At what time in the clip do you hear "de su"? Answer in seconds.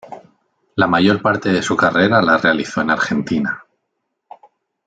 1.53-1.77